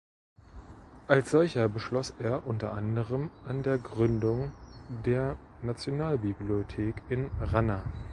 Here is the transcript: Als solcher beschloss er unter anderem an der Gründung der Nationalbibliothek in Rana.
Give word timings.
Als 1.07 1.29
solcher 1.29 1.69
beschloss 1.69 2.11
er 2.17 2.47
unter 2.47 2.73
anderem 2.73 3.29
an 3.45 3.61
der 3.61 3.77
Gründung 3.77 4.51
der 5.05 5.37
Nationalbibliothek 5.61 6.99
in 7.09 7.29
Rana. 7.39 7.83